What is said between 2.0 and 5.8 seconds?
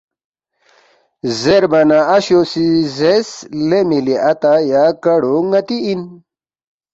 اشو سی زیرس، ”لے مِلی اتا یا کاڑو ن٘تی